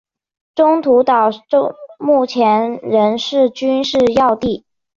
[0.55, 1.29] 中途岛
[1.99, 4.65] 目前仍是军事要地。